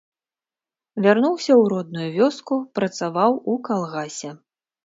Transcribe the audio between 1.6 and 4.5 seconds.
ў родную вёску, працаваў у калгасе.